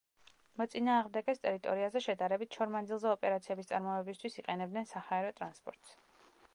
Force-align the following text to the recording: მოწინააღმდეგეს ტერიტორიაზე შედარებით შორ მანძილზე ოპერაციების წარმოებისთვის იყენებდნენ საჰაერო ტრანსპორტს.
მოწინააღმდეგეს 0.59 1.41
ტერიტორიაზე 1.43 2.01
შედარებით 2.05 2.57
შორ 2.59 2.73
მანძილზე 2.77 3.13
ოპერაციების 3.13 3.71
წარმოებისთვის 3.73 4.41
იყენებდნენ 4.43 4.93
საჰაერო 4.95 5.37
ტრანსპორტს. 5.41 5.99